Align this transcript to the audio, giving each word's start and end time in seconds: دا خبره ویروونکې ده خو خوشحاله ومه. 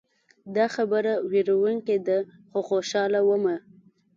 دا 0.55 0.65
خبره 0.75 1.13
ویروونکې 1.31 1.97
ده 2.07 2.17
خو 2.49 2.59
خوشحاله 2.69 3.19
ومه. 3.23 3.55